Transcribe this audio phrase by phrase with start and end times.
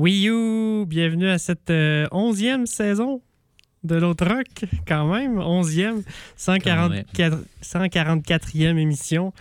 [0.00, 0.86] Oui, you!
[0.86, 3.20] Bienvenue à cette euh, onzième saison
[3.84, 5.38] de l'autre rock, quand même.
[5.38, 6.02] Onzième,
[6.36, 9.34] 144, 144e émission.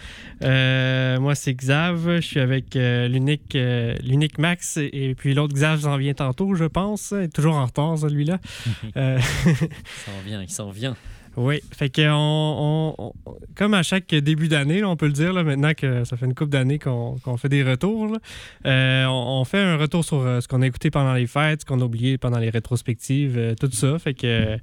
[0.44, 2.18] Euh, moi, c'est Xav.
[2.18, 3.58] Je suis avec euh, l'unique
[4.04, 4.76] l'unique Max.
[4.76, 7.12] Et, et puis l'autre Xav s'en vient tantôt, je pense.
[7.12, 8.40] Il est toujours en retard, celui-là.
[8.84, 10.98] Il s'en vient, il s'en vient.
[11.42, 13.14] Oui, fait que on,
[13.56, 16.36] comme à chaque début d'année, on peut le dire, là, maintenant que ça fait une
[16.36, 18.18] couple d'années qu'on fait des retours,
[18.66, 21.66] euh, on, fait un retour sur euh, ce qu'on a écouté pendant les fêtes, ce
[21.66, 23.98] qu'on a oublié pendant les rétrospectives, euh, tout ça.
[24.00, 24.58] Fait que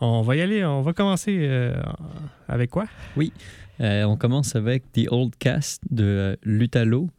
[0.00, 1.48] on va y aller, on va commencer
[2.48, 2.86] avec quoi?
[3.80, 7.10] Euh, on commence avec The Old Cast de Lutalo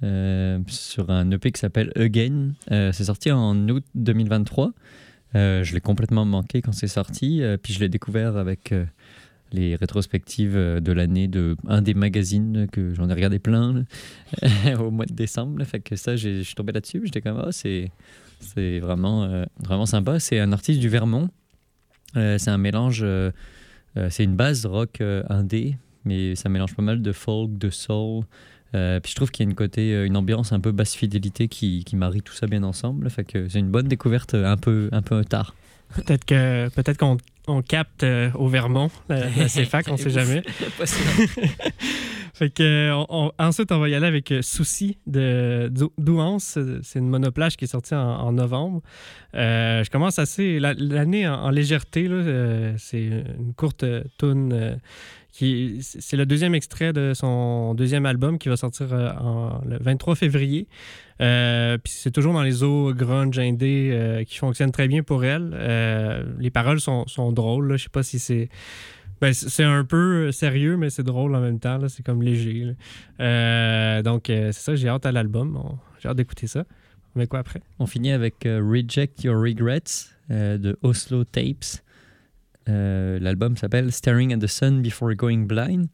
[0.00, 2.52] sur un EP qui s'appelle Again.
[2.70, 4.72] C'est sorti en août 2023.
[5.36, 8.86] Euh, je l'ai complètement manqué quand c'est sorti, euh, puis je l'ai découvert avec euh,
[9.52, 13.84] les rétrospectives de l'année de un des magazines que j'en ai regardé plein
[14.80, 15.62] au mois de décembre.
[15.64, 17.02] fait que ça, je suis tombé là-dessus.
[17.04, 17.90] J'étais comme ah c'est
[18.40, 20.18] c'est vraiment vraiment sympa.
[20.20, 21.28] C'est un artiste du Vermont.
[22.14, 23.04] C'est un mélange.
[24.10, 28.24] c'est une base rock indé, mais ça mélange pas mal de folk, de soul.
[28.76, 30.94] Euh, puis je trouve qu'il y a une côté, euh, une ambiance un peu basse
[30.94, 33.08] fidélité qui, qui marie tout ça bien ensemble.
[33.10, 35.54] Fait que c'est une bonne découverte euh, un peu, un peu tard.
[35.94, 37.16] Peut-être que peut-être qu'on
[37.48, 40.42] on capte euh, au Vermont, la, la CFAC, on sait jamais.
[42.34, 46.58] Fait que, on- on- ensuite, on va y aller avec Souci de Dou- Douance.
[46.82, 48.82] C'est une monoplage qui est sortie en, en novembre.
[49.34, 50.58] Euh, je commence assez.
[50.58, 53.84] la- L'année en, en légèreté, là, euh, c'est une courte
[54.18, 54.78] toune.
[55.38, 59.10] C'est le deuxième extrait de son deuxième album qui va sortir euh,
[59.66, 60.66] le 23 février.
[61.20, 65.24] Euh, Puis c'est toujours dans les eaux grunge indé euh, qui fonctionnent très bien pour
[65.24, 65.50] elle.
[66.38, 67.76] Les paroles sont, drôles.
[67.76, 68.48] Je sais pas si c'est.
[69.20, 71.80] Ben, c'est un peu sérieux, mais c'est drôle en même temps.
[71.88, 72.74] C'est comme léger.
[73.18, 75.76] donc, c'est ça, j'ai hâte à l'album.
[76.00, 76.64] J'ai hâte d'écouter ça.
[77.14, 77.62] Met quoi après?
[77.78, 81.82] On finit avec Reject Your Regrets de Oslo Tapes.
[82.68, 85.86] Euh, L'album s'appelle Staring at the Sun Before Going Blind.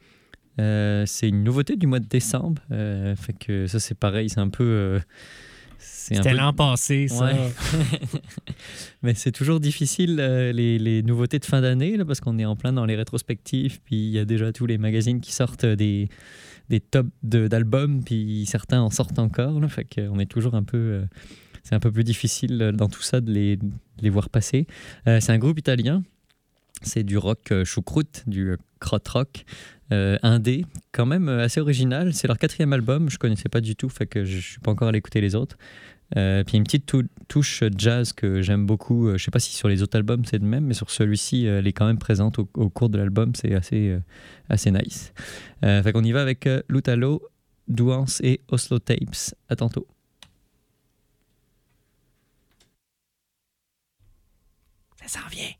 [0.61, 2.61] Euh, c'est une nouveauté du mois de décembre.
[2.71, 4.29] Euh, fait que ça, c'est pareil.
[4.29, 4.65] C'est un peu.
[4.65, 5.01] euh,
[5.79, 7.25] c'est un C'était peu- l'an passé, ça.
[7.25, 7.35] Ouais.
[9.03, 12.55] Mais c'est toujours difficile les, les nouveautés de fin d'année là, parce qu'on est en
[12.57, 16.09] plein dans les rétrospectives, puis il y a déjà tous les magazines qui sortent des,
[16.69, 19.59] des tops de- d'albums, puis certains en sortent encore.
[19.61, 21.03] Là, fait qu'on est toujours un peu.
[21.65, 23.65] c'est un peu plus difficile dans tout ça de les, de
[24.03, 24.67] les voir passer.
[25.09, 26.03] Euh, c'est un groupe italien.
[26.83, 29.45] C'est du rock euh, choucroute, du euh, krautrock
[29.93, 32.15] euh, indé, quand même euh, assez original.
[32.15, 34.89] C'est leur quatrième album, je connaissais pas du tout, fait que je suis pas encore
[34.89, 35.57] allé écouter les autres.
[36.17, 39.11] Euh, puis une petite tou- touche jazz que j'aime beaucoup.
[39.17, 41.67] Je sais pas si sur les autres albums c'est de même, mais sur celui-ci, elle
[41.67, 43.35] est quand même présente au, cours de l'album.
[43.35, 43.97] C'est assez,
[44.49, 45.13] assez nice.
[45.65, 47.23] Euh, fait qu'on y va avec Lutalo,
[47.69, 49.35] Douance et Oslo Tapes.
[49.49, 49.87] À tantôt.
[55.07, 55.51] Ça s'en vient.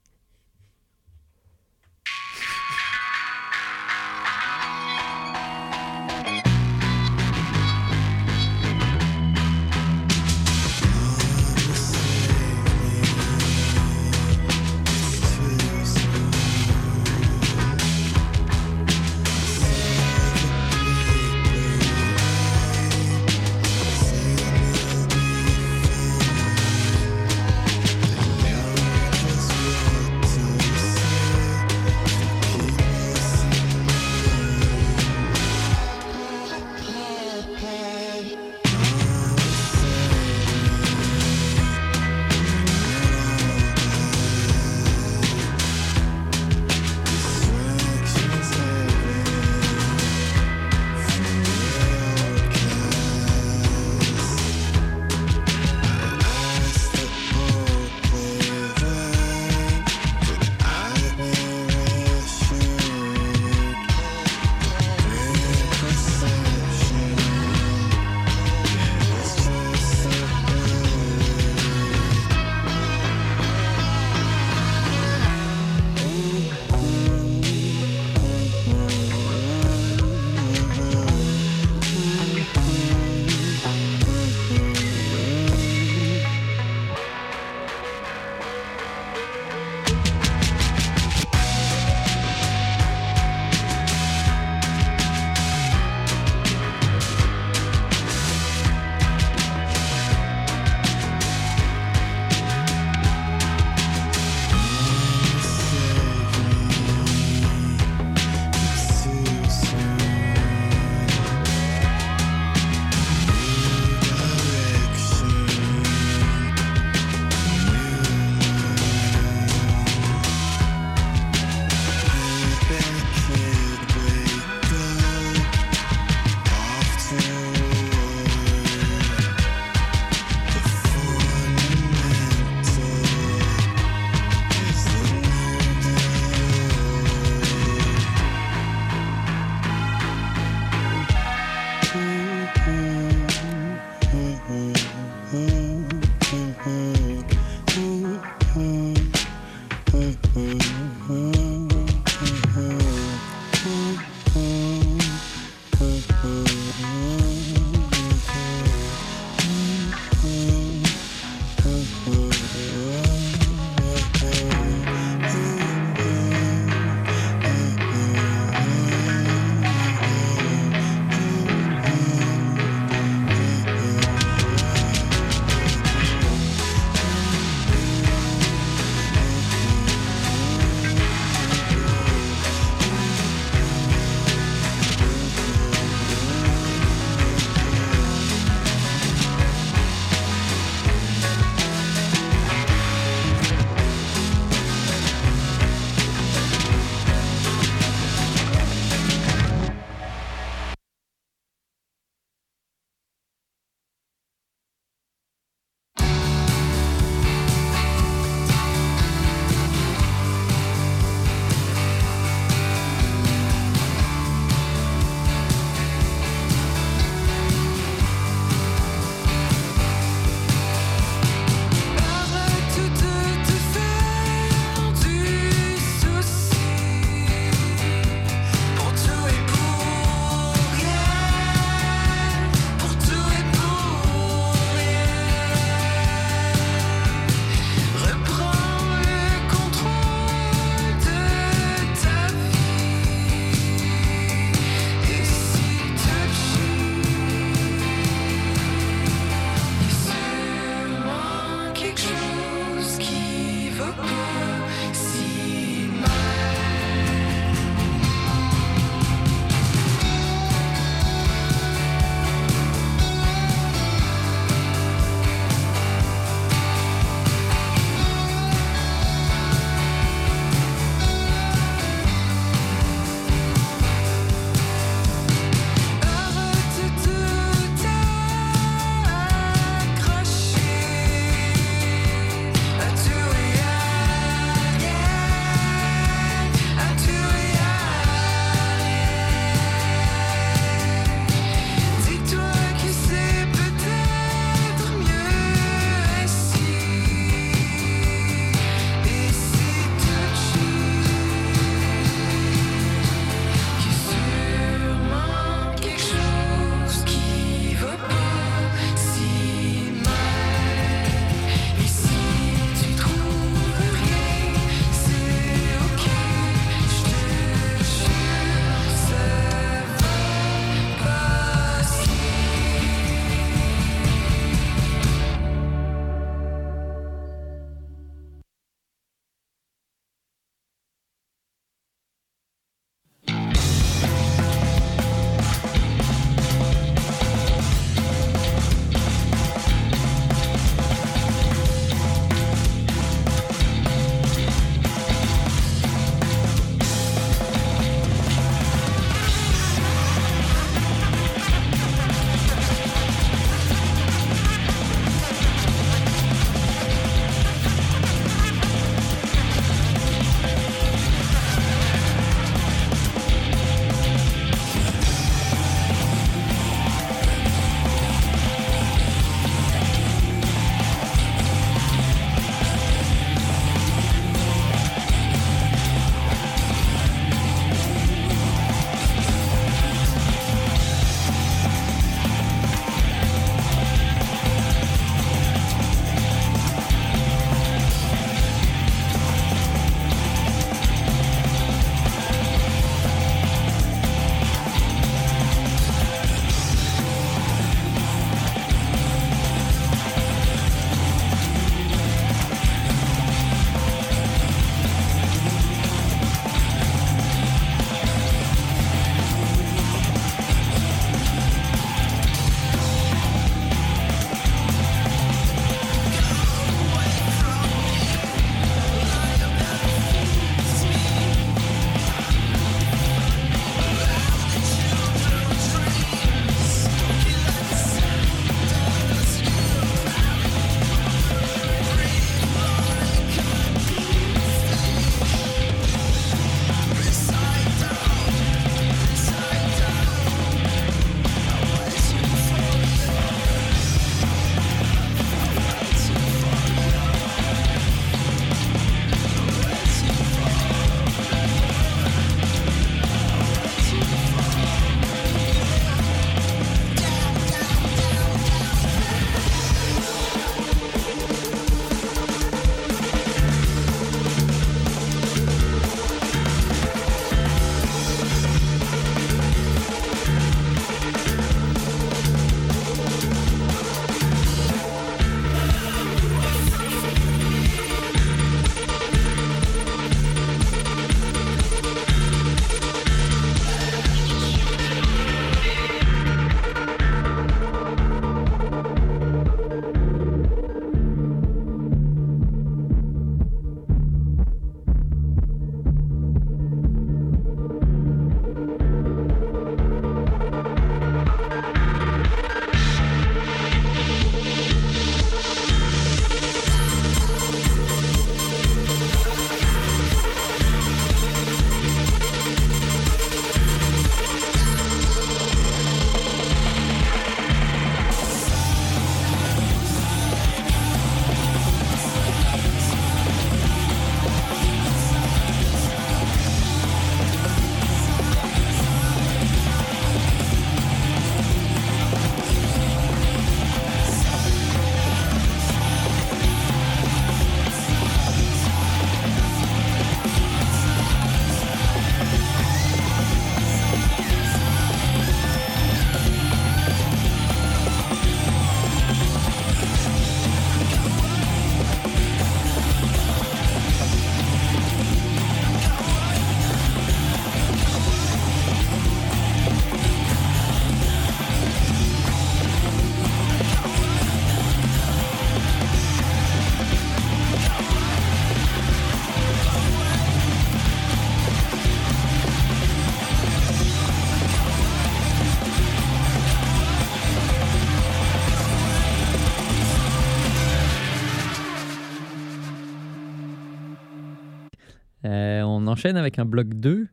[585.93, 587.07] Enchaîne avec un bloc 2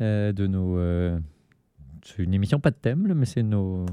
[0.00, 0.78] euh, de nos.
[0.78, 1.18] euh,
[2.04, 3.86] c'est une émission pas de thème, là, mais c'est nos.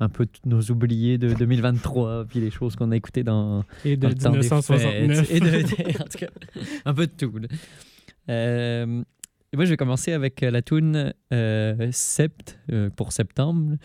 [0.00, 4.02] Un peu nos oubliés de 2023, puis les choses qu'on a écoutées dans, Et de
[4.02, 5.28] dans le temps des 1969.
[5.28, 6.26] fêtes, Et de, en tout cas,
[6.84, 7.32] un peu de tout.
[8.28, 9.04] Euh,
[9.54, 13.76] moi, je vais commencer avec euh, la tune euh, Sept euh, pour septembre,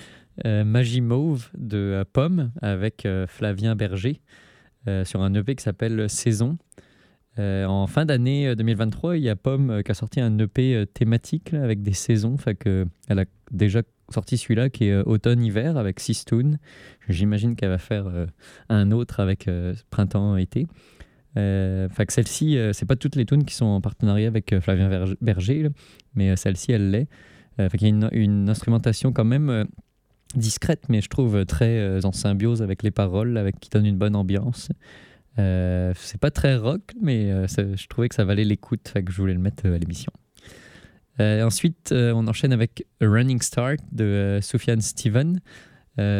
[0.45, 4.21] Magie Mauve de Pomme avec Flavien Berger
[5.03, 6.59] sur un EP qui s'appelle Saison.
[7.39, 10.37] Euh, en fin d'année euh, 2023, il y a Pomme euh, qui a sorti un
[10.39, 12.37] EP euh, thématique avec des saisons.
[12.37, 16.57] Fait que, elle a déjà sorti celui-là qui est euh, automne-hiver avec six tunes.
[17.09, 18.25] J'imagine qu'elle va faire euh,
[18.69, 20.67] un autre avec euh, printemps-été.
[21.37, 24.61] Euh, fait celle-ci, euh, c'est pas toutes les tunes qui sont en partenariat avec euh,
[24.61, 25.69] Flavien Berger,
[26.15, 27.07] mais euh, celle-ci, elle l'est.
[27.59, 29.65] Euh, qu'il y a une, instrumentation quand même euh,
[30.35, 33.97] discrète, mais je trouve euh, très euh, en symbiose avec les paroles, qui donne une
[33.97, 34.69] bonne ambiance.
[35.39, 39.17] Euh, c'est pas très rock, mais euh, je trouvais que ça valait l'écoute, que je
[39.17, 40.11] voulais le mettre euh, à l'émission.
[41.19, 45.41] Ensuite, on enchaîne avec Running Start de Sufjan Steven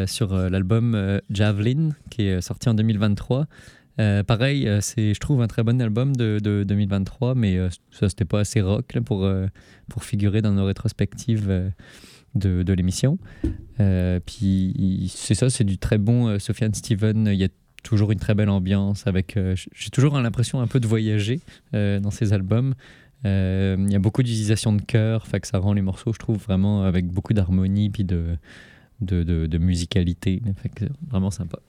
[0.08, 3.46] sur l'album Javelin qui est sorti en 2023.
[4.00, 8.10] Euh, pareil, c'est, je trouve un très bon album de, de 2023, mais euh, ça,
[8.10, 9.30] c'était pas assez rock pour,
[9.88, 11.72] pour figurer dans nos rétrospectives
[12.34, 13.20] de, l'émission.
[14.26, 17.28] Puis c'est ça, c'est du très bon Sofiane Steven.
[17.28, 17.38] Il
[17.88, 19.08] toujours une très belle ambiance.
[19.08, 21.40] Avec, euh, j'ai toujours l'impression un peu de voyager
[21.74, 22.76] euh, dans ses albums.
[23.26, 26.38] Euh, il y a beaucoup d'utilisation de chœur, que ça rend les morceaux, je trouve,
[26.38, 28.38] vraiment avec beaucoup d'harmonie puis de,
[29.02, 30.42] de, de, de musicalité.
[30.62, 31.60] C'est vraiment sympa.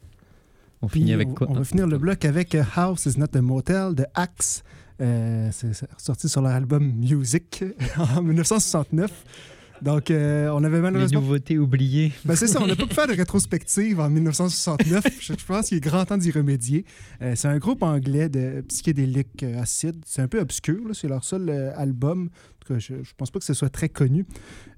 [0.83, 1.49] On Puis finit avec quoi?
[1.51, 4.63] On va finir le bloc avec House is not a motel de Axe.
[4.99, 7.65] C'est sorti sur leur album Music
[8.17, 9.58] en 1969.
[9.83, 11.21] Donc, euh, on avait Les malheureusement.
[11.21, 12.13] nouveautés oubliées.
[12.25, 15.05] Ben, c'est ça, on n'a pas pu faire de rétrospective en 1969.
[15.21, 16.85] je, je pense qu'il est grand temps d'y remédier.
[17.23, 19.97] Euh, c'est un groupe anglais de psychédélique euh, acide.
[20.05, 22.25] C'est un peu obscur, c'est leur seul euh, album.
[22.29, 24.27] En tout cas, je, je pense pas que ce soit très connu.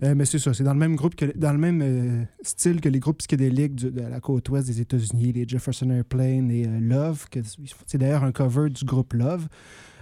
[0.03, 3.01] Mais c'est ça, c'est dans le même groupe que dans le même style que les
[3.01, 7.27] groupes psychédéliques du- de la côte ouest des États-Unis, les Jefferson Airplane et Love.
[7.87, 9.49] C'est d'ailleurs un cover du groupe Love.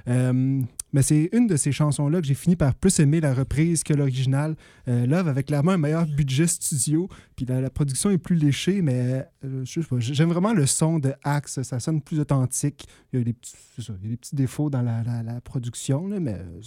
[0.08, 0.62] Euh,
[0.92, 3.92] mais c'est une de ces chansons-là que j'ai fini par plus aimer la reprise que
[3.92, 4.56] l'original.
[4.88, 9.26] Euh, Love avait clairement un meilleur budget studio, puis la, production est plus léchée, mais
[9.44, 9.64] euh,
[9.98, 12.86] j'aime vraiment le son de Axe, ça sonne plus authentique.
[13.12, 16.08] Il y a des petits, il y a des petits défauts dans la, la- production,
[16.08, 16.60] là, mais euh,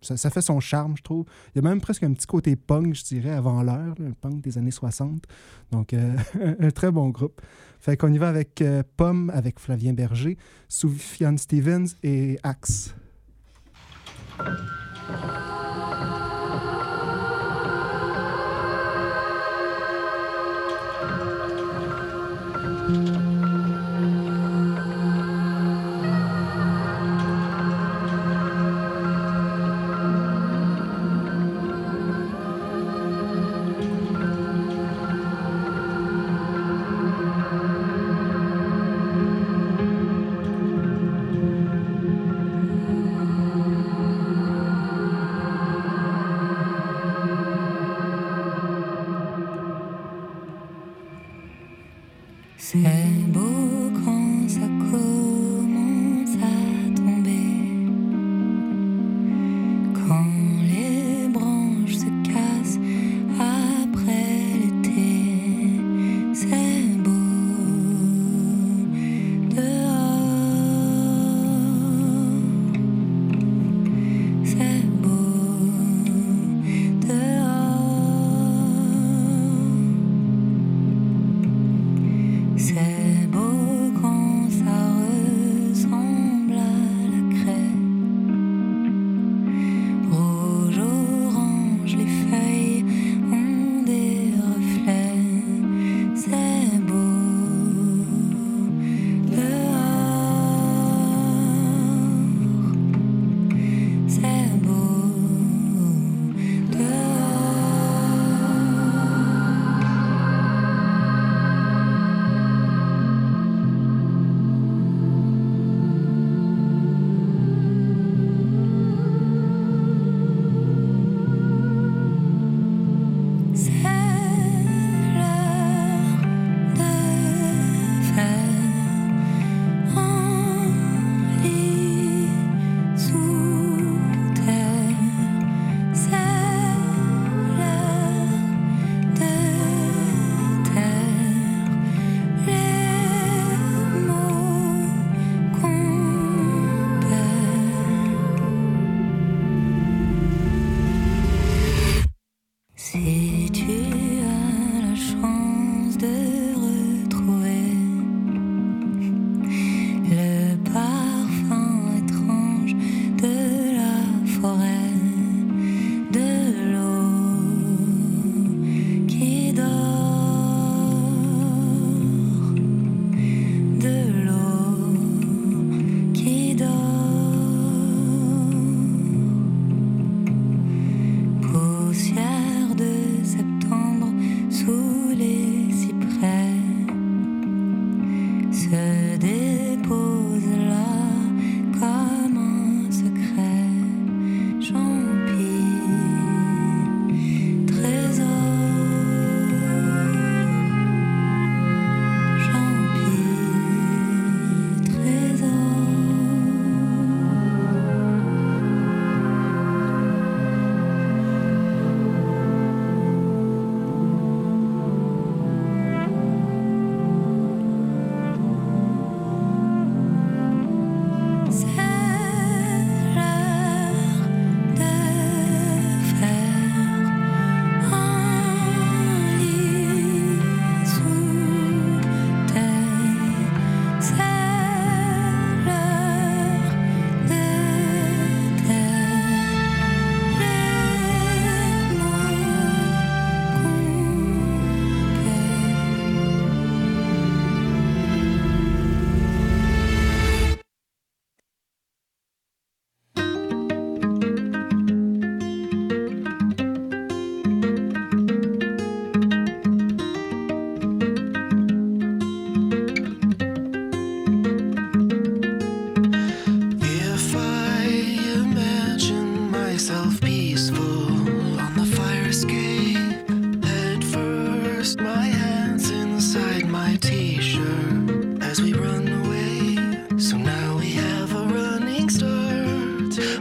[0.00, 1.24] ça, fait son charme, je trouve.
[1.54, 4.42] Il y a même presque un petit côté punk, je dirais, avant l'heure, un punk
[4.42, 5.24] des années 60.
[5.70, 6.16] Donc, euh,
[6.60, 7.40] un très bon groupe.
[7.78, 10.36] Fait qu'on y va avec euh, Pomme, avec Flavien Berger,
[10.68, 12.94] Soufiane Stevens et Axe.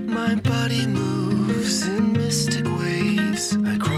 [0.05, 3.57] My body moves in mystic waves.
[3.65, 3.96] I cross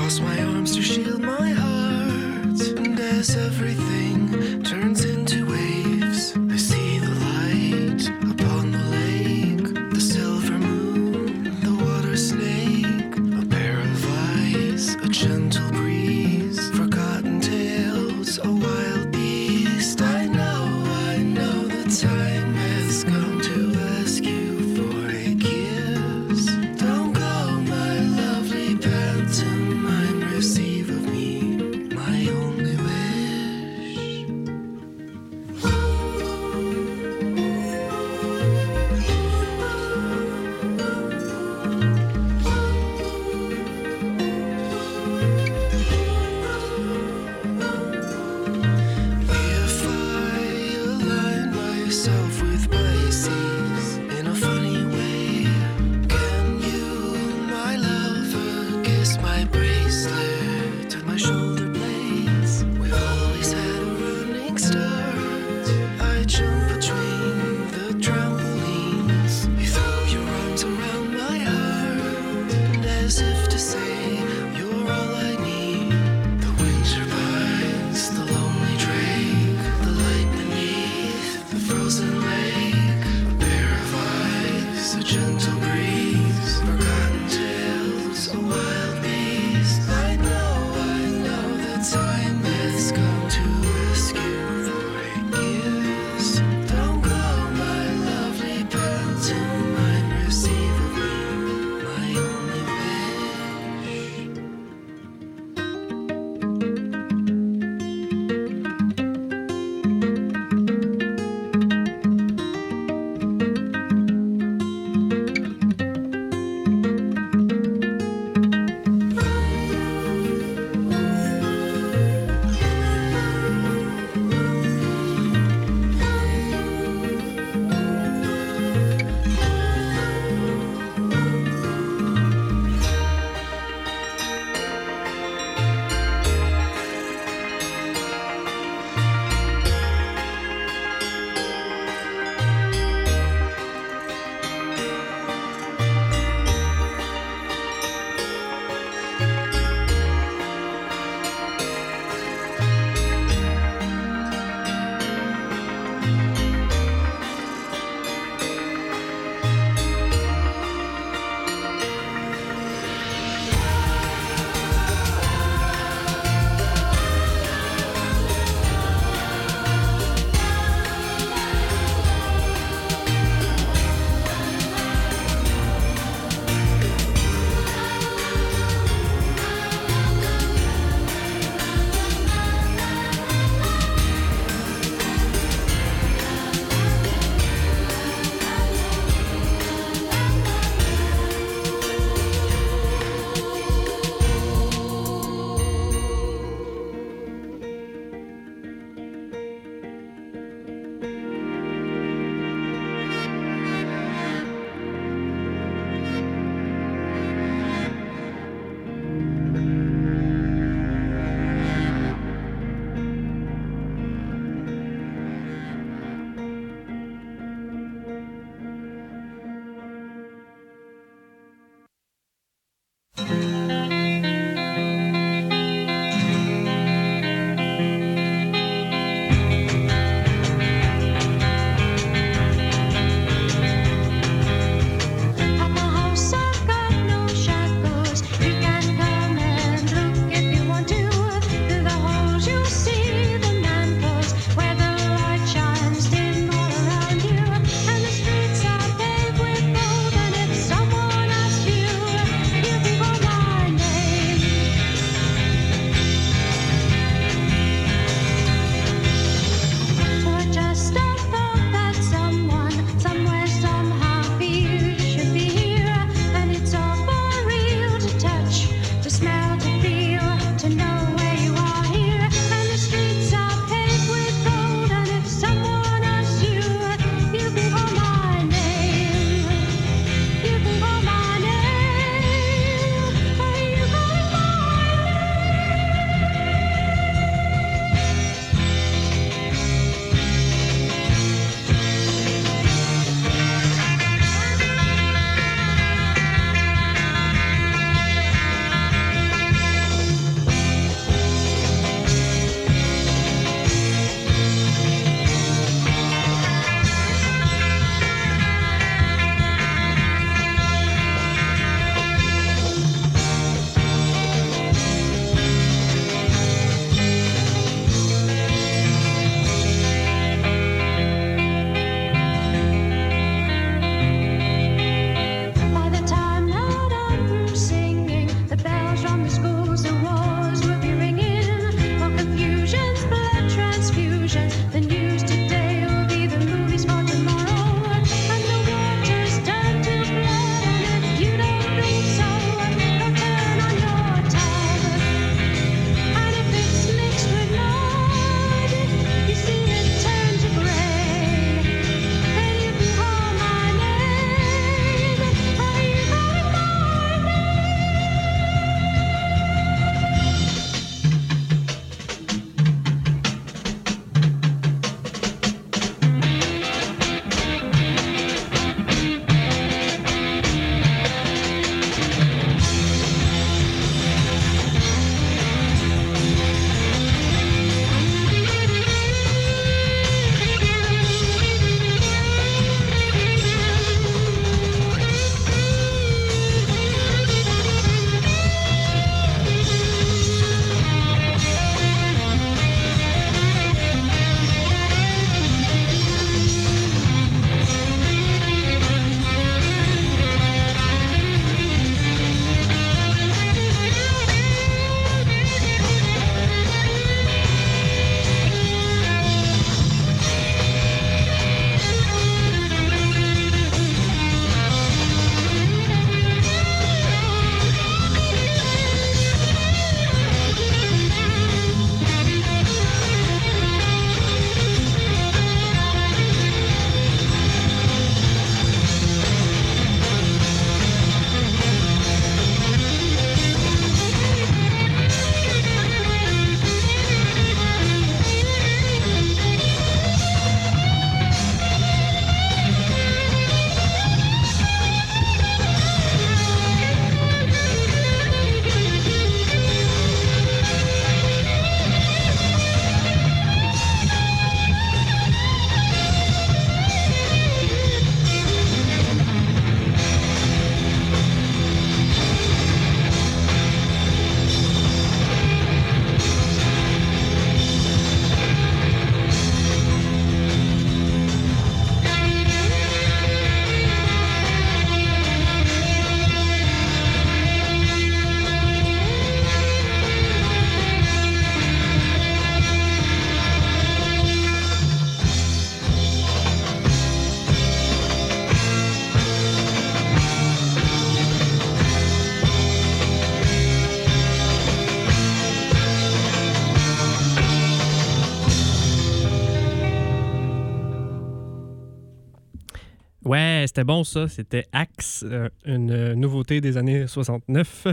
[503.70, 504.28] c'était bon ça.
[504.28, 507.86] C'était Axe, euh, une euh, nouveauté des années 69.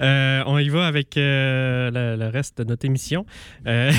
[0.00, 3.24] Euh, on y va avec le, reste de notre émission.
[3.64, 3.92] Je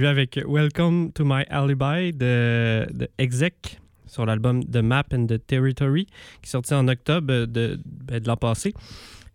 [0.00, 5.46] vais avec Welcome to My Alibi de, de Exec sur l'album The Map and the
[5.46, 8.74] Territory qui est sorti en octobre de, ben, de l'an passé.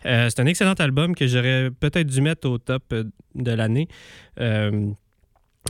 [0.04, 2.94] C'est un excellent album que j'aurais peut-être dû mettre au top
[3.36, 3.88] de l'année.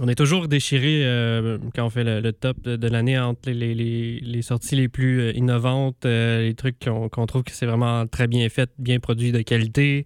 [0.01, 4.75] On est toujours déchiré euh, quand on fait le, top de, l'année entre les, sorties
[4.75, 8.69] les plus euh, innovantes, euh, les trucs qu'on trouve que c'est vraiment très bien fait,
[8.77, 10.05] bien produit, de qualité,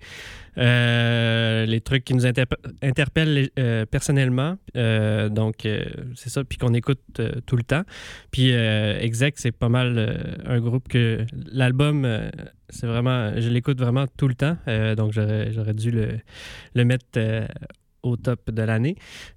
[0.55, 3.49] les trucs qui nous interpe- interpellent
[3.89, 4.57] personnellement.
[4.75, 5.67] Donc,
[6.15, 7.83] c'est ça, puis qu'on écoute tout le temps.
[8.29, 12.07] Puis, Exec, c'est pas mal un groupe que l'album,
[12.69, 14.57] c'est vraiment, je l'écoute vraiment tout le temps.
[14.97, 17.07] Donc, j'aurais dû le, mettre
[18.03, 18.95] au top de l'année.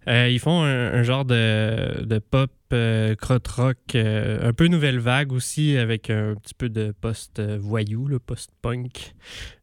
[0.09, 3.15] Euh, ils font un, genre de, de pop euh,
[3.57, 9.15] rock, euh, un peu nouvelle vague aussi, avec un petit peu de post-voyou, le post-punk.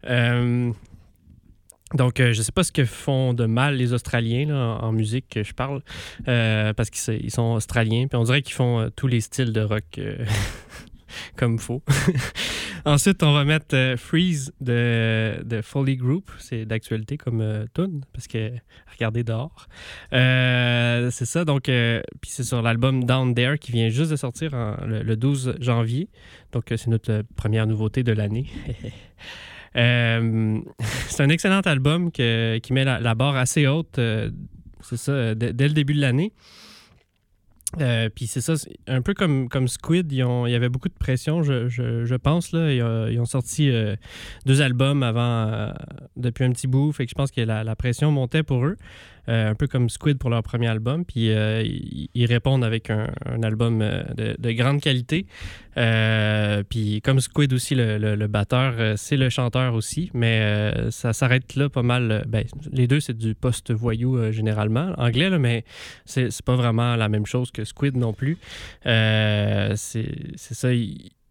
[0.06, 0.72] Euh,
[1.96, 5.44] donc, je sais pas ce que font de mal les Australiens en, en musique que
[5.44, 5.82] je parle,
[6.26, 10.00] parce qu'ils sont australiens, puis on dirait qu'ils font tous les styles de rock
[11.36, 11.84] comme faut.
[12.86, 16.32] Ensuite, on va mettre euh, Freeze de, de Foley Group.
[16.40, 18.52] C'est d'actualité comme euh, tune, parce que
[18.94, 19.68] regardez dehors.
[20.14, 24.16] Euh, c'est ça, donc, euh, puis c'est sur l'album Down There qui vient juste de
[24.16, 24.52] sortir
[24.86, 26.10] le, le 12 janvier.
[26.52, 28.48] Donc, c'est notre première nouveauté de l'année.
[29.76, 32.22] C'est un excellent album qui
[32.72, 34.00] met la, la barre assez haute,
[34.82, 36.34] c'est ça, dès le début de l'année.
[37.80, 38.56] Euh, puis c'est ça,
[38.88, 42.52] un peu comme, Squid, ils il y avait beaucoup de pression, je, pense.
[42.52, 42.72] Là.
[42.72, 43.96] Ils, ont, sorti euh,
[44.46, 45.72] deux albums avant, euh,
[46.18, 48.78] depuis un petit bout, fait que je pense que la pression montait pour eux.
[49.28, 51.06] Euh, un peu comme Squid pour leur premier album.
[51.06, 53.08] Puis euh, ils, répondent avec un,
[53.44, 55.26] album euh, de, de grande qualité.
[56.70, 60.10] Puis comme Squid aussi, le, batteur, c'est le chanteur aussi.
[60.14, 62.26] Mais ça s'arrête là pas mal.
[62.28, 65.64] Ben, les deux, c'est du post-voyou généralement, anglais, là, mais
[66.06, 68.38] c'est pas vraiment la même chose que Squid non plus.
[68.84, 69.78] C'est
[70.38, 70.70] ça.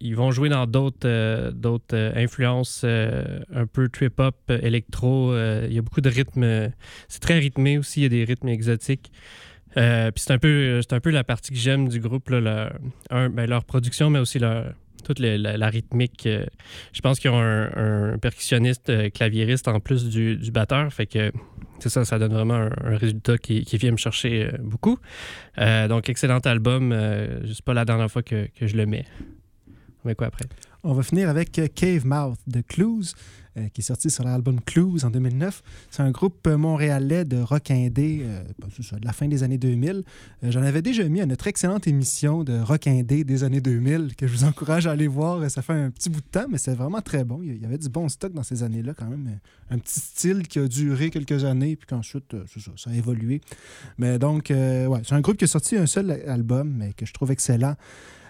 [0.01, 5.35] Ils vont jouer dans d'autres euh, d'autres euh, influences euh, un peu trip-hop, électro.
[5.35, 6.71] il y a beaucoup de rythmes.
[7.07, 8.01] c'est très rythmé aussi.
[8.01, 9.11] Il y a des rythmes exotiques.
[9.75, 12.73] Puis c'est un, peu- c'est un peu la partie que j'aime du groupe, là,
[13.11, 16.27] ben, leur production, mais aussi leur, toute la, rythmique.
[16.91, 20.91] je pense qu'ils ont un, percussionniste, claviériste en plus du, batteur.
[20.91, 21.31] Fait que
[21.79, 24.97] c'est ça, ça donne vraiment un, résultat qui, vient me chercher beaucoup.
[25.57, 26.91] Donc, excellent album.
[27.45, 29.05] Sais pas la dernière fois que je le mets.
[30.83, 33.13] On va finir avec euh, Cave Mouth de Clues,
[33.59, 35.63] euh, qui est sorti sur l'album Clues en 2009.
[35.89, 38.23] C'est un groupe euh, montréalais de rock indé
[38.81, 40.03] ça, de la fin des années 2000.
[40.43, 44.15] Euh, J'en avais déjà mis à notre excellente émission de rock indé des années 2000,
[44.15, 45.49] que je vous encourage à aller voir.
[45.49, 47.41] Ça fait un petit bout de temps, mais c'est vraiment très bon.
[47.41, 49.39] Il y avait du bon stock dans ces années-là quand même.
[49.71, 53.41] Un petit style qui a duré quelques années, puis qu'ensuite, ça, ça a évolué.
[53.97, 57.31] Mais donc, c'est un groupe qui a sorti un seul album, mais que je trouve
[57.31, 57.75] excellent.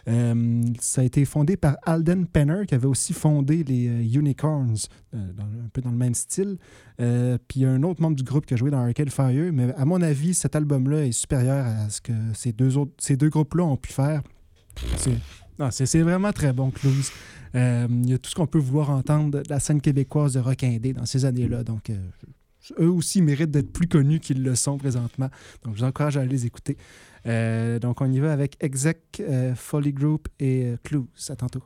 [0.10, 4.78] Euh, ça a été fondé par Alden Penner, qui avait aussi fondé les euh, Unicorns,
[5.14, 6.58] euh, un peu dans le même style.
[6.98, 9.54] Puis il y a un autre membre du groupe qui a joué dans Arcade Fire,
[9.54, 13.16] mais à mon avis, cet album-là est supérieur à ce que ces deux, autres, ces
[13.16, 14.22] deux groupes-là ont pu faire.
[15.70, 17.12] C'est, vraiment très bon, Clues.
[17.54, 20.64] Il y a tout ce qu'on peut vouloir entendre de la scène québécoise de rock
[20.64, 21.64] indé dans ces années-là.
[21.64, 21.92] Donc,
[22.80, 25.30] eux aussi méritent d'être plus connus qu'ils le sont présentement.
[25.64, 26.78] Donc, je vous encourage à les écouter.
[27.26, 31.08] Euh, donc, on y va avec Exec, euh, Folly Group et euh, Clues.
[31.30, 31.64] À tantôt.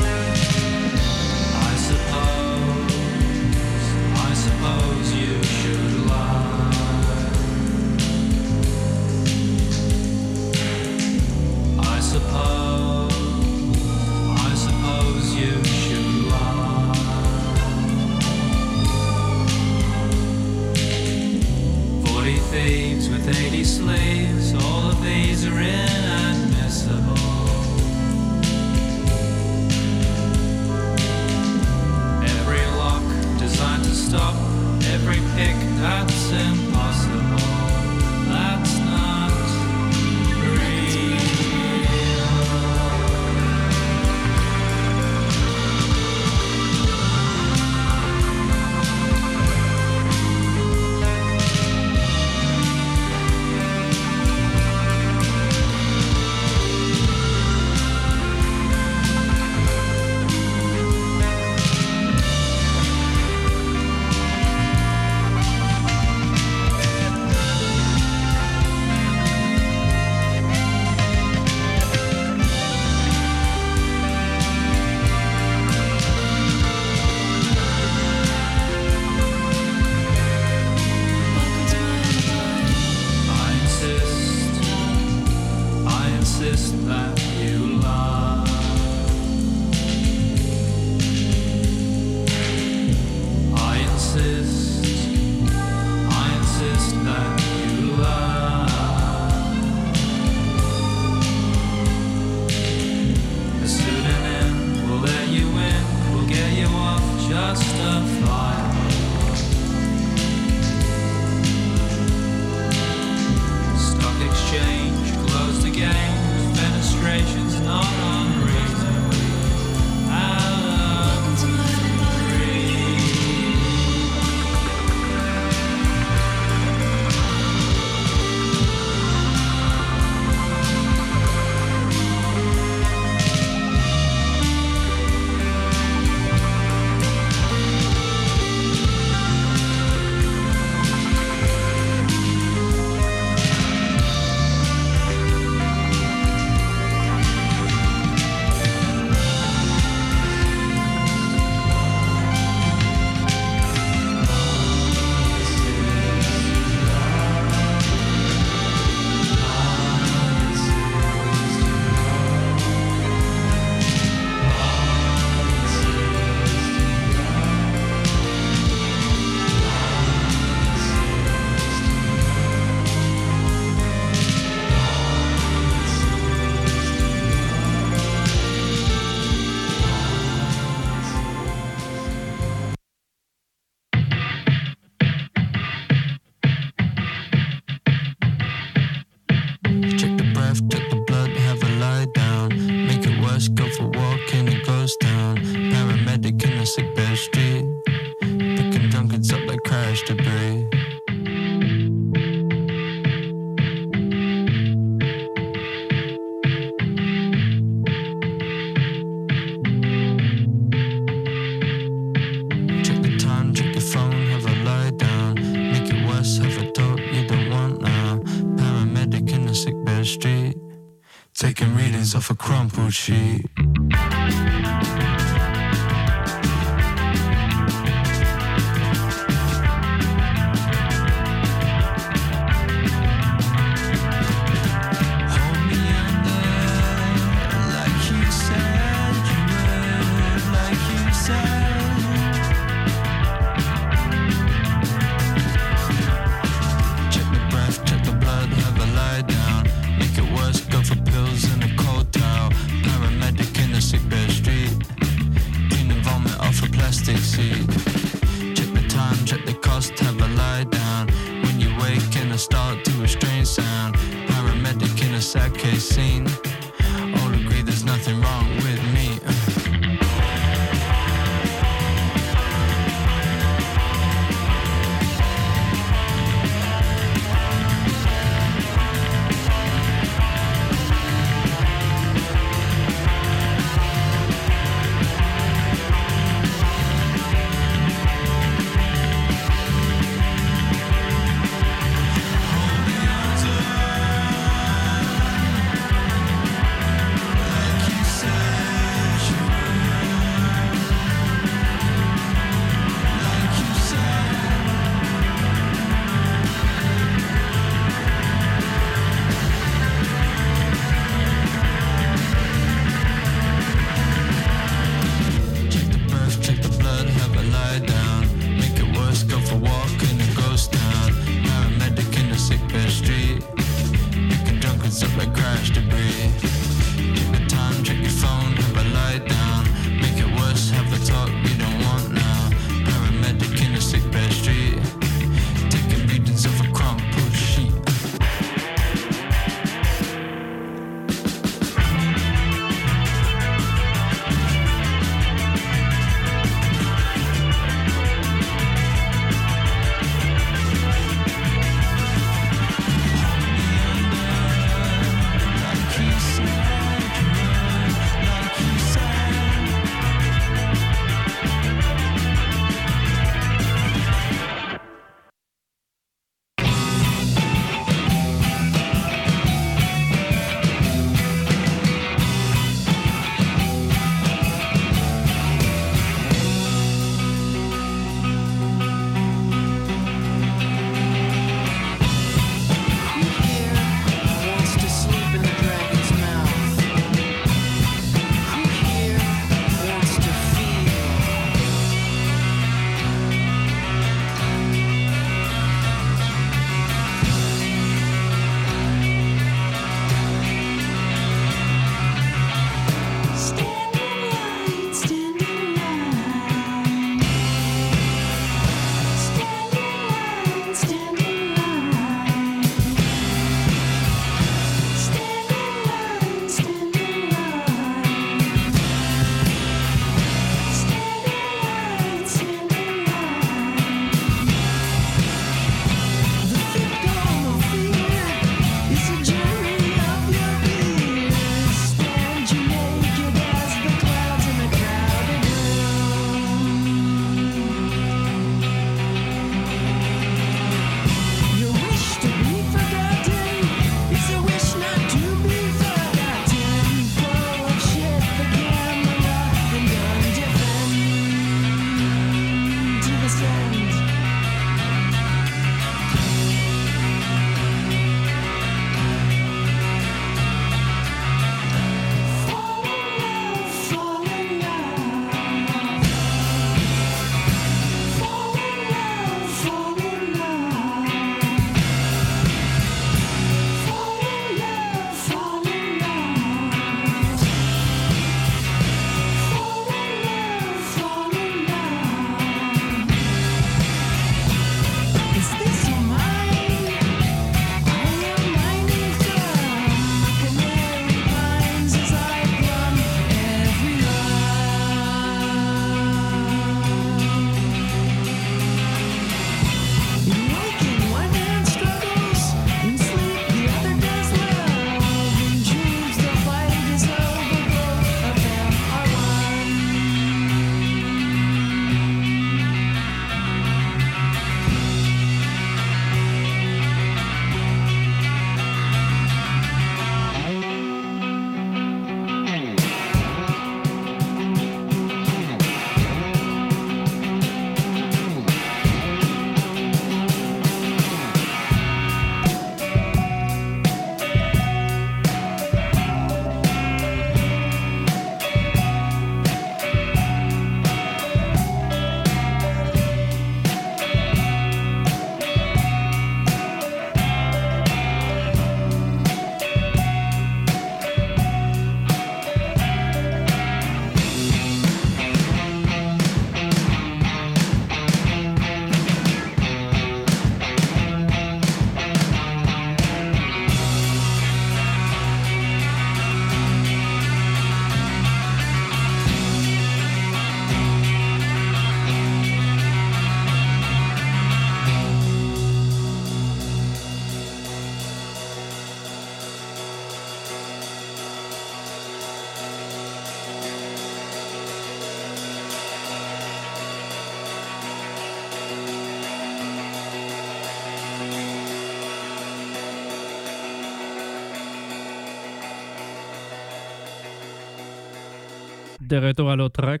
[599.18, 600.00] Retour à l'autre rock.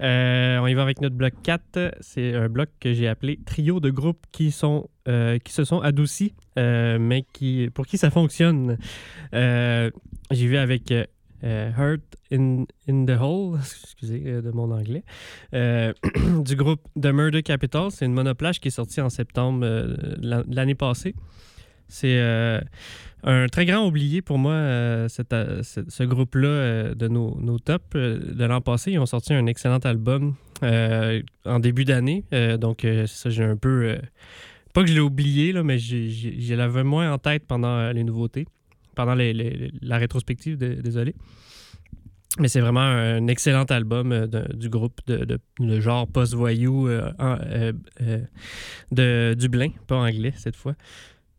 [0.00, 1.96] Euh, on y va avec notre bloc 4.
[2.00, 5.80] C'est un bloc que j'ai appelé Trio de groupes qui, sont, euh, qui se sont
[5.80, 8.78] adoucis, euh, mais qui, pour qui ça fonctionne.
[9.32, 10.92] J'y vais avec
[11.42, 12.02] Hurt
[12.32, 15.04] in, in the Hole, excusez de mon anglais,
[15.52, 17.90] du groupe The Murder Capital.
[17.90, 19.66] C'est une monoplage qui est sortie en septembre
[20.20, 21.14] l'an- l'année passée.
[21.90, 22.60] C'est euh,
[23.24, 27.94] un très grand oublié pour moi, euh, cette, euh, ce, groupe-là de nos, nos tops.
[27.94, 32.24] De l'an passé, ils ont sorti un excellent album en début d'année.
[32.58, 33.98] Donc, ça, j'ai un peu.
[34.72, 38.46] pas que je l'ai oublié, là, mais je l'avais moins en tête pendant les nouveautés,
[38.94, 41.14] pendant les- la rétrospective, désolé.
[42.38, 45.24] Mais c'est vraiment un excellent album du groupe de,
[45.58, 46.88] de- genre post-voyou
[48.92, 50.74] de Dublin, pas anglais cette fois.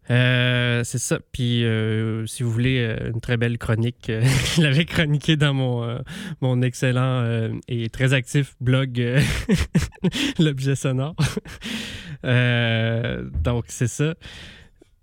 [0.10, 1.20] Euh, c'est ça.
[1.32, 4.24] Puis, euh, si vous voulez euh, une très belle chronique, euh,
[4.56, 6.00] je l'avais chroniqué dans mon,
[6.42, 9.02] mon excellent et très actif blog
[10.40, 11.16] L'objet sonore.
[12.24, 14.16] Donc, c'est ça.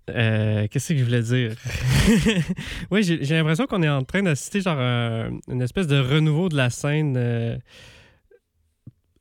[0.07, 1.55] Qu'est-ce que je voulais dire?
[2.91, 6.49] oui, j'ai j'ai l'impression qu'on est en train d'assister genre à une espèce de renouveau
[6.49, 7.61] de la scène.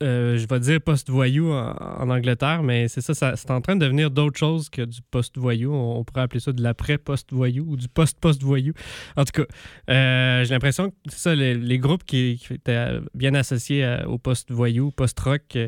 [0.01, 4.11] Euh, je vais dire post-voyou en, Angleterre, mais c'est ça, c'est en train de devenir
[4.11, 5.73] d'autres choses que du post-voyou.
[5.75, 8.75] On, pourrait appeler ça de l'après-post-voyou ou du post-post-voyou.
[9.17, 9.49] En tout cas,
[9.91, 15.59] euh, j'ai l'impression que c'est ça, les, groupes qui, étaient bien associés au post-voyou, post-rock,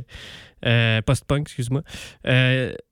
[0.65, 1.83] euh, post-punk, excuse-moi,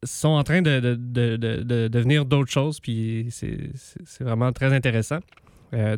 [0.02, 3.70] sont en train de, de- de- de- de devenir d'autres choses, puis c'est
[4.22, 5.20] vraiment très intéressant.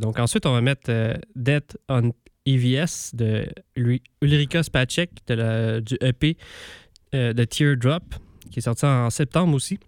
[0.00, 0.90] Donc ensuite, on va mettre
[1.34, 2.12] Death on
[2.46, 6.36] EVS de Ul- Ulrika Spacek de la- du EP
[7.14, 8.02] euh, de Teardrop,
[8.50, 9.78] qui est sorti en septembre aussi.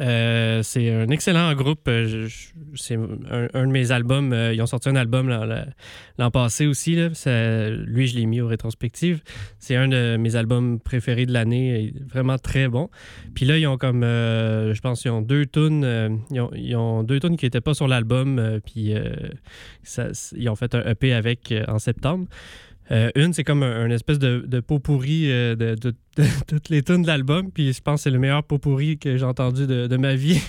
[0.00, 1.86] Euh, c'est un excellent groupe.
[1.88, 2.26] Euh,
[2.74, 4.32] C'est un, de mes albums.
[4.32, 6.96] euh, ils ont sorti un album l'an- passé aussi.
[6.96, 7.10] là.
[7.12, 9.20] Ça- lui, je l'ai mis aux rétrospectives.
[9.58, 11.92] C'est un de mes albums préférés de l'année.
[12.08, 12.88] Vraiment très bon.
[13.34, 16.20] Puis là, ils ont comme, je pense, ils ont deux tunes.
[16.30, 18.60] ils, ont, deux tunes qui n'étaient pas sur l'album.
[18.64, 18.94] puis
[20.36, 22.26] ils ont fait un EP avec en septembre.
[22.90, 25.76] Euh, une, c'est comme un, espèce de, de pot pourri euh, de,
[26.46, 27.50] toutes les tunes de l'album.
[27.50, 30.40] Puis je pense que c'est le meilleur pot pourri que j'ai entendu de, ma vie.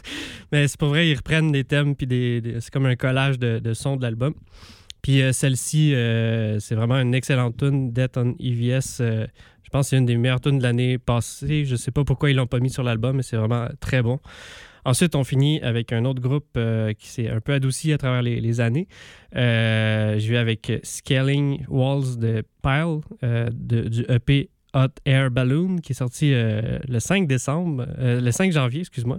[0.52, 1.96] Mais c'est pas vrai, ils reprennent des thèmes.
[1.96, 4.34] Puis des, c'est comme un collage de, sons de l'album.
[5.02, 5.94] Puis euh, celle-ci,
[6.60, 8.98] c'est vraiment une excellente tune, Death on EVS.
[8.98, 11.64] je pense que c'est une des meilleures tunes de l'année passée.
[11.64, 14.20] Je sais pas pourquoi ils l'ont pas mis sur l'album, mais c'est vraiment très bon.
[14.84, 18.22] Ensuite, on finit avec un autre groupe euh, qui s'est un peu adouci à travers
[18.22, 18.88] les, années.
[19.36, 25.76] Euh, je vais avec Scaling Walls de Pile euh, de- du EP Hot Air Balloon
[25.78, 29.18] qui est sorti euh, le 5 décembre, le 5 janvier, excuse-moi,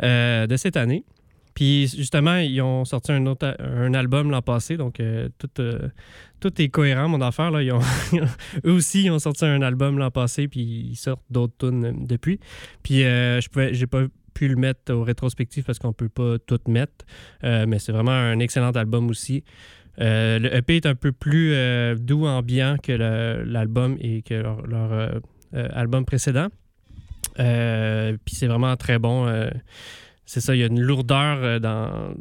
[0.00, 1.04] de cette année.
[1.54, 5.00] Puis justement, ils ont sorti un autre un album l'an passé, donc
[5.38, 5.62] tout,
[6.40, 7.50] tout est cohérent, mon affaire.
[7.50, 7.62] Là.
[7.62, 7.80] Ils ont-
[8.64, 10.60] eux aussi, ils ont sorti un album l'an passé, puis
[10.92, 12.40] ils sortent d'autres tunes depuis.
[12.82, 16.60] Puis euh, je pouvais, pas pu le mettre au rétrospectif parce qu'on peut pas tout
[16.68, 17.04] mettre,
[17.44, 19.44] Euh, mais c'est vraiment un excellent album aussi.
[20.00, 25.20] Euh, le EP est un peu plus euh, doux, ambiant que l'album et que leur,
[25.52, 26.48] album précédent.
[27.36, 29.26] Puis c'est vraiment très bon.
[30.24, 32.14] c'est ça, il y a une lourdeur dans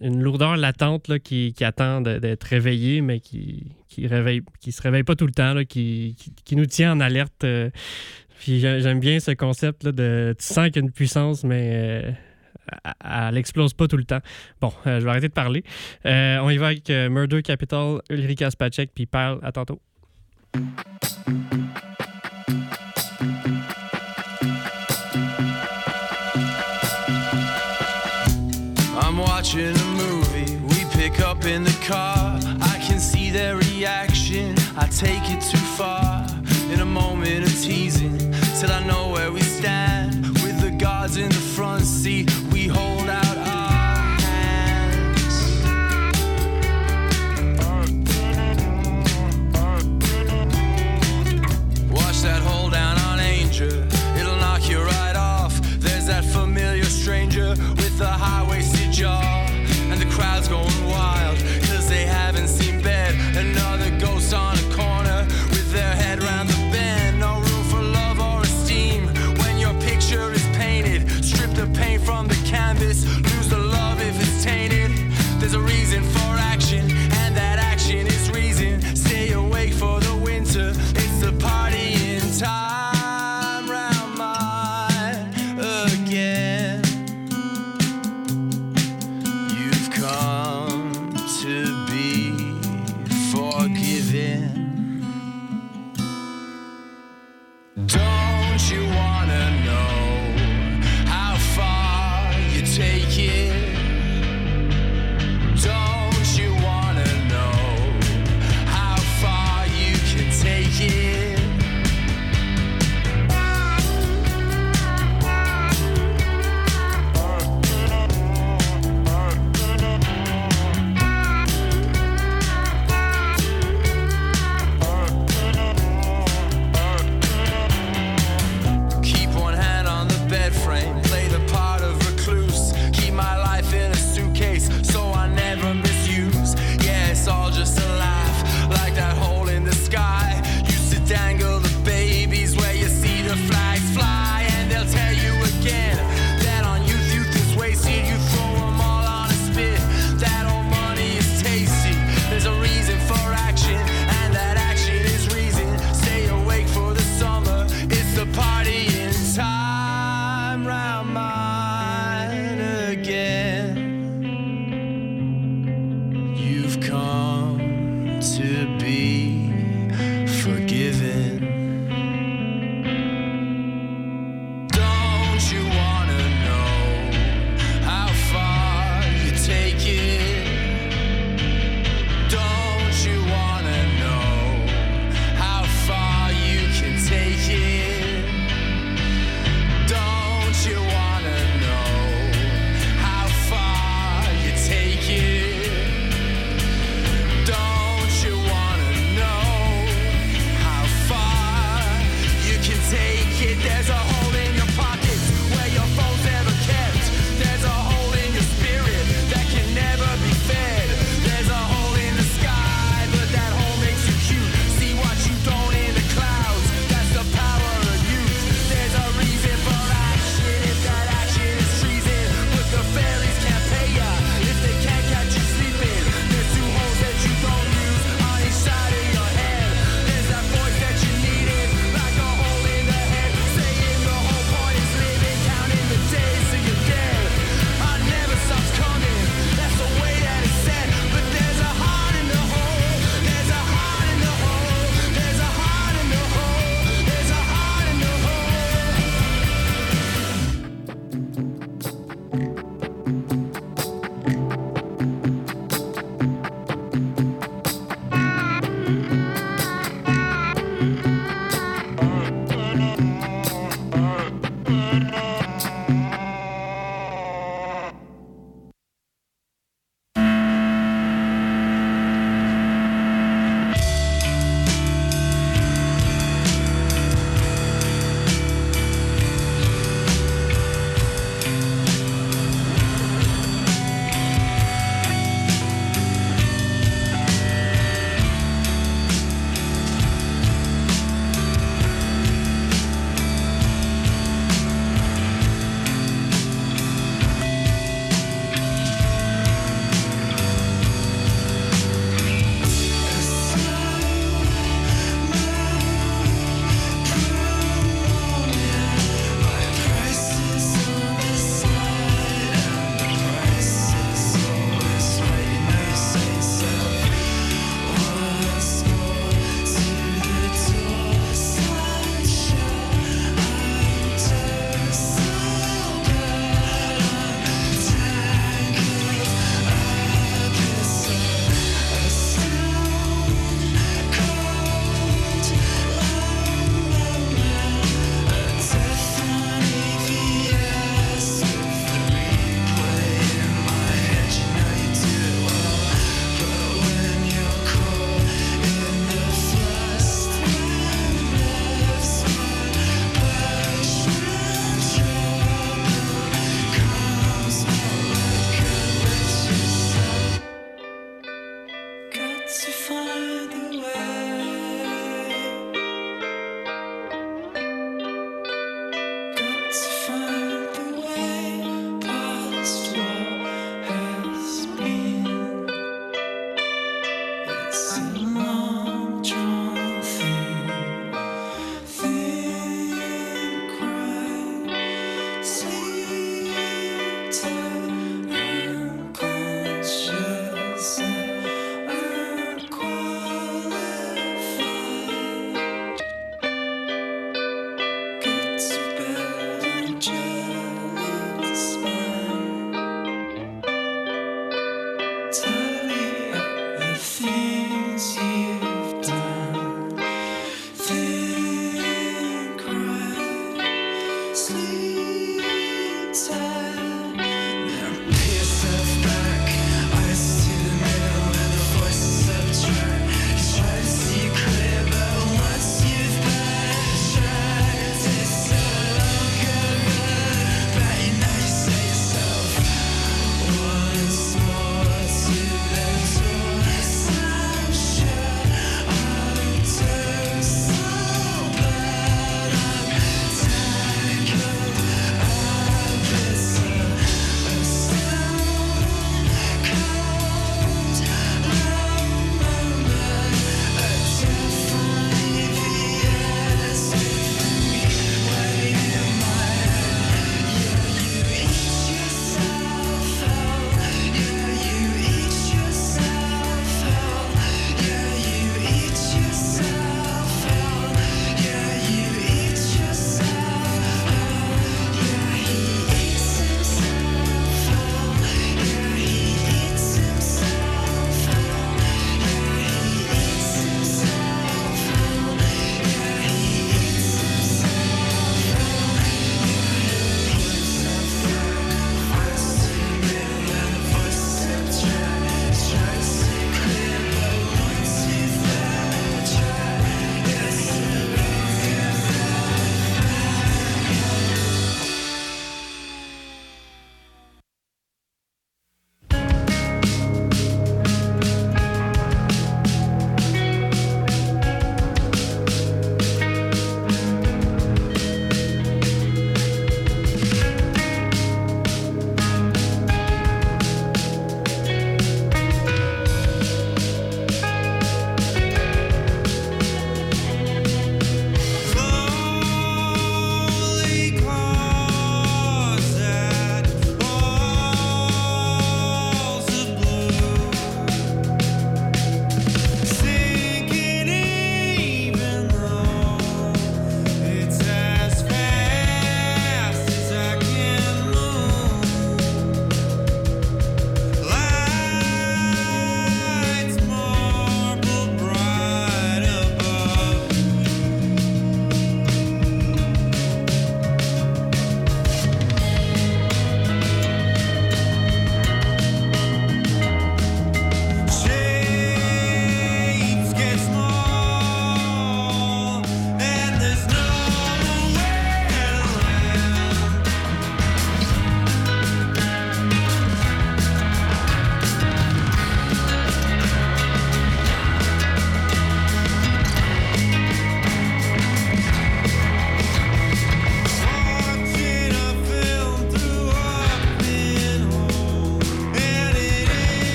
[0.00, 5.26] une lourdeur latente là, qui, attend d'être réveillée, mais qui qui se réveille pas tout
[5.26, 7.44] le temps, là, qui, qui nous tient en alerte.
[8.40, 11.44] Puis j'ai- j'aime bien ce concept là, de tu sens qu'il y a une puissance,
[11.44, 12.10] mais euh,
[12.84, 12.92] elle-
[13.28, 14.20] elle explose pas tout le temps.
[14.62, 15.62] Bon, euh, je vais arrêter de parler.
[16.06, 19.40] Euh, on y va avec euh, Murder Capital, Ulrika Spacek, puis Pearl.
[19.42, 19.80] À tantôt.
[29.02, 32.38] I'm watching a movie, we pick up in the car.
[32.60, 36.24] I can see their reaction, I take it too far.
[36.72, 37.99] In a moment of teasing,
[38.60, 40.26] till I know where we stand.
[40.42, 42.30] With the guards in the front seat,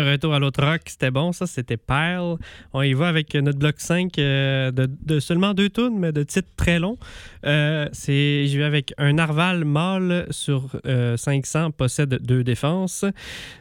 [0.00, 2.36] Retour à l'autre rock, c'était bon, ça, c'était Pile.
[2.72, 6.50] On y va avec notre bloc 5 euh, de, seulement deux tunes, mais de titres
[6.56, 6.98] très longs.
[7.46, 13.04] Euh, c'est, je vais avec un narval mâle sur euh, 500, possède deux défenses.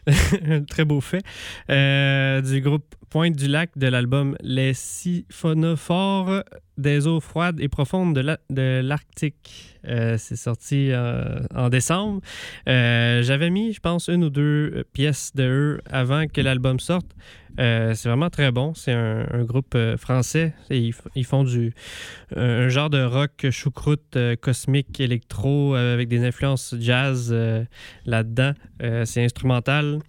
[0.70, 1.24] très beau fait.
[1.70, 6.44] Euh, du groupe Pointe du Lac de l'album Les Siphonophores
[6.80, 9.78] des eaux froides et profondes de, la- de l'Arctique.
[9.88, 12.22] Euh, c'est sorti euh, en décembre.
[12.68, 17.08] Euh, j'avais mis, je pense, une ou deux pièces de eux avant que l'album sorte.
[17.58, 18.74] C'est vraiment très bon.
[18.74, 20.54] C'est un, groupe français.
[20.70, 21.74] Et ils, ils font du
[22.34, 27.36] un genre de rock choucroute cosmique électro avec des influences jazz
[28.06, 28.54] là-dedans.
[29.04, 30.00] C'est instrumental.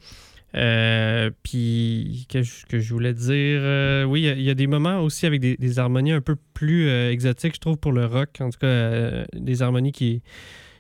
[0.55, 5.01] Euh, puis, que, je- que je voulais dire, euh, oui, il y a- des moments
[5.01, 8.30] aussi avec des, harmonies un peu plus euh, exotiques, je trouve, pour le rock.
[8.40, 10.22] En tout cas, des harmonies qui,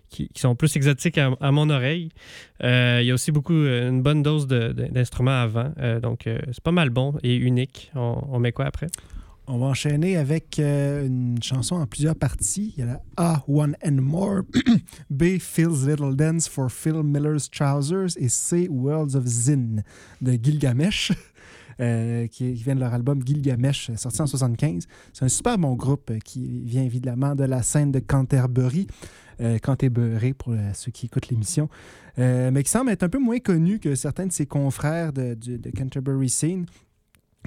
[0.08, 2.10] qui, sont plus exotiques à, mon oreille.
[2.62, 5.72] Il y a aussi beaucoup, une bonne dose d'instruments avant.
[6.02, 7.90] Donc, c'est pas mal bon et unique.
[7.94, 8.88] On met quoi après?
[9.52, 12.72] On va enchaîner avec euh, une chanson en plusieurs parties.
[12.76, 14.42] Il y a la A, One and More,
[15.10, 19.82] B, Phil's Little Dance for Phil Miller's Trousers et C, Worlds of Zin
[20.20, 21.10] de Gilgamesh,
[21.80, 24.86] euh, qui vient de leur album Gilgamesh, euh, sorti en 75.
[25.12, 28.86] C'est un super bon groupe qui vient évidemment de la scène de Canterbury.
[29.62, 31.70] Canterbury pour ceux qui écoutent l'émission,
[32.18, 35.58] mais qui semble être un peu moins connu que certains de ses confrères de, du-
[35.58, 36.66] de Canterbury Scene.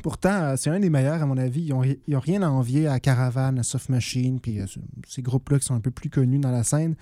[0.01, 1.61] Pourtant, euh, c'est un des meilleurs, à mon avis.
[2.07, 5.59] Ils n'ont rien à envier à Caravan, à Soft Machine, puis euh, ce- ces groupes-là
[5.59, 6.95] qui sont un peu plus connus dans la scène.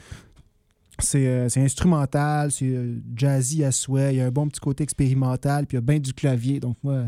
[0.99, 2.75] C'est euh, instrumental, c'est
[3.15, 5.85] jazzy à souhait, il y a un bon petit côté expérimental, puis il y a
[5.85, 6.59] bien du clavier.
[6.59, 7.03] Donc, moi,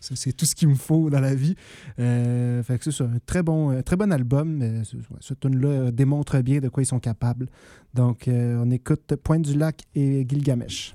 [0.00, 1.54] c'est- tout ce qu'il me faut dans la vie.
[1.96, 4.62] Fait que c'est un très bon, très bon album.
[4.84, 7.48] ce, ce tune-là démontre bien de quoi ils sont capables.
[7.92, 10.94] Donc, on écoute Pointe du Lac et Gilgamesh.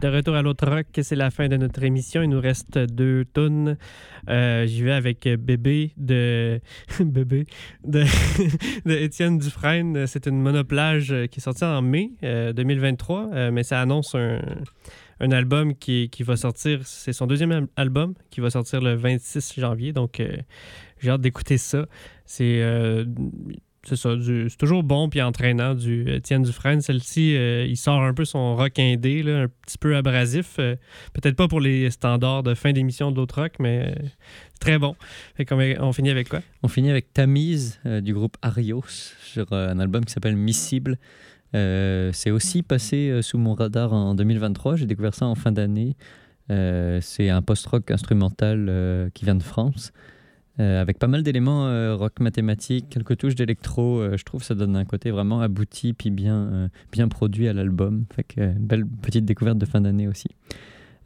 [0.00, 2.22] De retour à l'autre rock, c'est la fin de notre émission.
[2.22, 3.76] Il nous reste deux tonnes.
[4.28, 6.60] J'y vais avec Bébé de
[7.00, 7.46] Bébé
[7.84, 8.04] de,
[8.86, 10.06] Étienne Dufresne.
[10.06, 14.40] C'est une monoplage qui est sortie en mai euh, 2023, euh, mais ça annonce un,
[15.20, 16.80] album qui, qui va sortir.
[16.84, 19.92] C'est son deuxième al- album qui va sortir le 26 janvier.
[19.92, 20.36] Donc, euh,
[21.00, 21.86] j'ai hâte d'écouter ça.
[22.24, 23.04] C'est euh,
[23.84, 26.80] c'est ça, c'est toujours bon puis entraînant du Étienne Dufresne.
[26.80, 30.56] Celle-ci, euh, il sort un peu son rock indé, là, un petit peu abrasif.
[30.58, 30.76] euh,
[31.14, 34.06] Peut-être pas pour les standards de fin d'émission de l'autre rock, mais euh,
[34.60, 34.96] très bon.
[35.36, 36.40] Fait va- on finit avec quoi?
[36.62, 38.84] On finit avec Tamise euh, du groupe Arios
[39.22, 40.98] sur euh, un album qui s'appelle Miscible.
[41.54, 44.76] Euh, c'est aussi passé euh, sous mon radar en 2023.
[44.76, 45.96] J'ai découvert ça en fin d'année.
[46.50, 49.92] Euh, c'est un post-rock instrumental euh, qui vient de France.
[50.60, 54.00] Euh, avec pas mal d'éléments euh, rock mathématique, quelques touches d'électro.
[54.00, 57.52] euh, je trouve que ça donne un côté vraiment abouti puis bien, bien produit à
[57.52, 58.04] l'album.
[58.36, 60.28] Belle petite découverte de fin d'année aussi.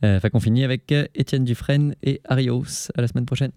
[0.02, 2.90] Fait qu'on finit avec Étienne Dufresne et Arios.
[2.96, 3.52] À la semaine prochaine.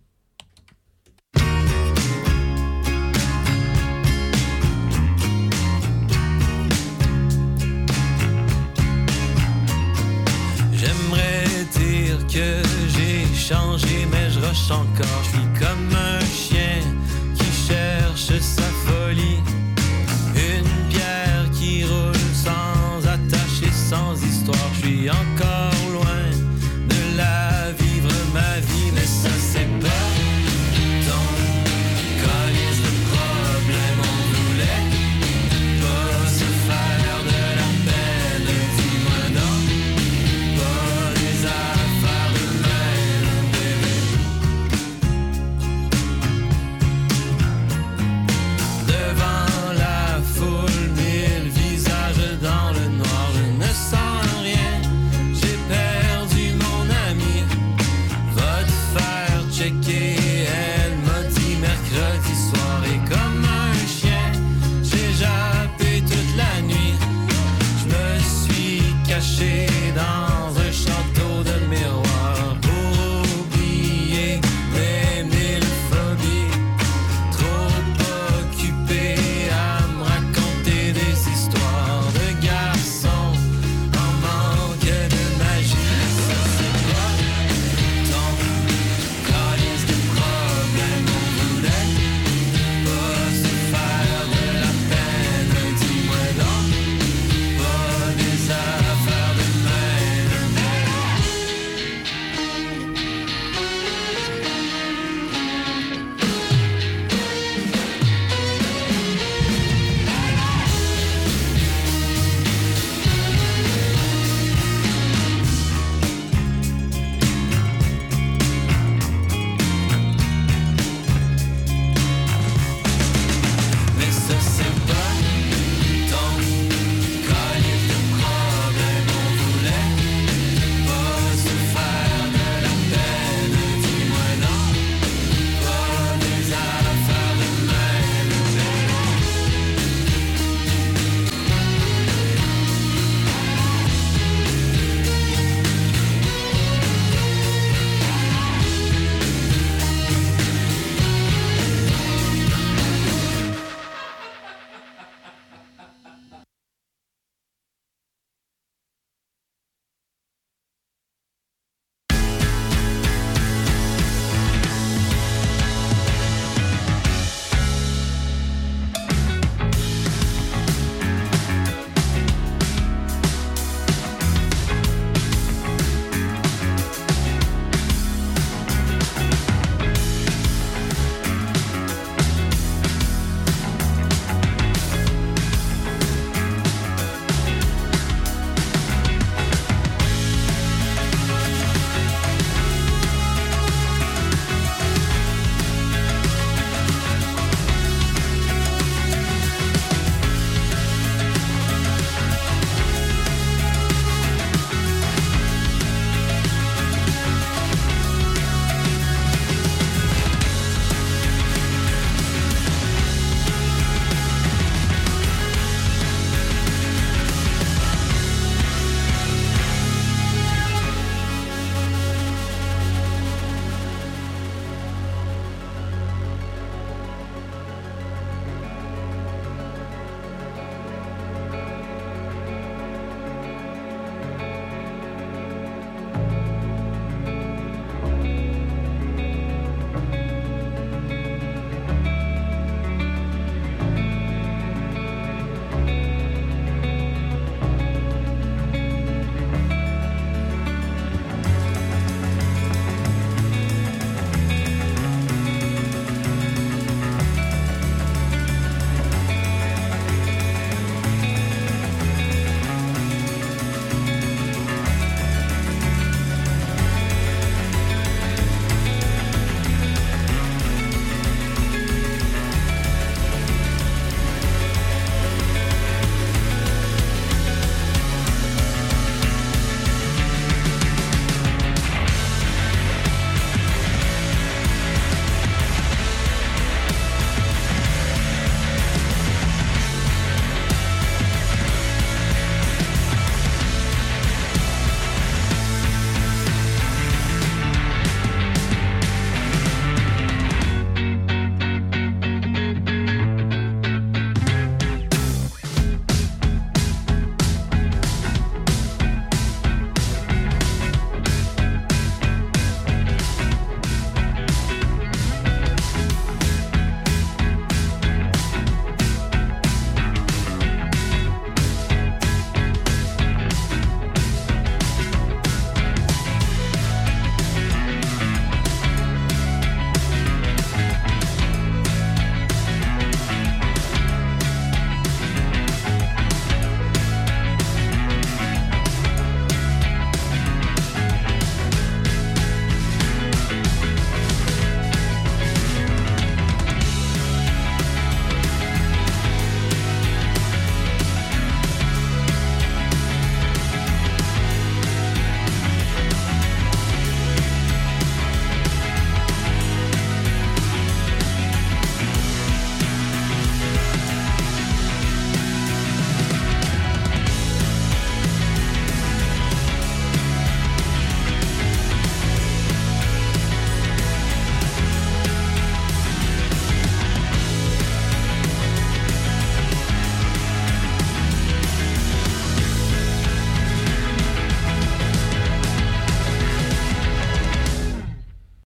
[10.74, 13.95] J'aimerais dire que j'ai changé,
[14.72, 16.20] encore, je suis comme un